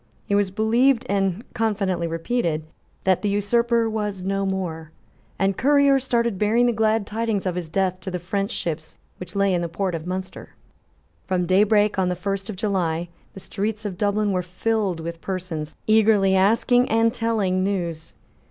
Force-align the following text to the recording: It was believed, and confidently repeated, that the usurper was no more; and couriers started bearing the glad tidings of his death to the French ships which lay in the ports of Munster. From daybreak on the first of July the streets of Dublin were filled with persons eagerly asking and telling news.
It 0.27 0.33
was 0.33 0.49
believed, 0.49 1.05
and 1.09 1.43
confidently 1.53 2.07
repeated, 2.07 2.63
that 3.03 3.21
the 3.21 3.29
usurper 3.29 3.87
was 3.87 4.23
no 4.23 4.47
more; 4.47 4.89
and 5.37 5.55
couriers 5.55 6.03
started 6.03 6.39
bearing 6.39 6.65
the 6.65 6.73
glad 6.73 7.05
tidings 7.05 7.45
of 7.45 7.53
his 7.53 7.69
death 7.69 7.99
to 7.99 8.09
the 8.09 8.17
French 8.17 8.49
ships 8.49 8.97
which 9.17 9.35
lay 9.35 9.53
in 9.53 9.61
the 9.61 9.69
ports 9.69 9.95
of 9.95 10.07
Munster. 10.07 10.55
From 11.27 11.45
daybreak 11.45 11.99
on 11.99 12.09
the 12.09 12.15
first 12.15 12.49
of 12.49 12.55
July 12.55 13.09
the 13.35 13.39
streets 13.39 13.85
of 13.85 13.95
Dublin 13.99 14.31
were 14.31 14.41
filled 14.41 14.99
with 14.99 15.21
persons 15.21 15.75
eagerly 15.85 16.35
asking 16.35 16.89
and 16.89 17.13
telling 17.13 17.63
news. 17.63 18.13